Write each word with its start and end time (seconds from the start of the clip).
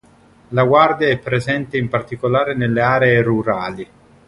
La 0.47 0.63
Guardia 0.63 1.09
è 1.09 1.19
presente 1.19 1.77
in 1.77 1.87
particolare 1.87 2.55
nelle 2.55 2.81
aree 2.81 3.21
rurali. 3.21 3.87